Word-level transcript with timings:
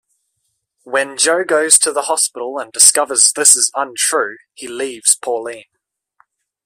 When 0.81 1.15
Joe 1.15 1.43
goes 1.43 1.77
to 1.77 1.93
the 1.93 2.01
hospital 2.09 2.57
and 2.57 2.71
discovers 2.71 3.31
this 3.33 3.55
is 3.55 3.69
untrue, 3.75 4.37
he 4.55 4.67
leaves 4.67 5.15
Pauline. 5.15 5.65